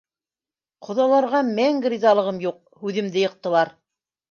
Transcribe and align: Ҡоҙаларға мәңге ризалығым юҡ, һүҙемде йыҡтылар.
Ҡоҙаларға 0.87 1.41
мәңге 1.51 1.93
ризалығым 1.95 2.41
юҡ, 2.47 2.59
һүҙемде 2.83 3.25
йыҡтылар. 3.25 3.75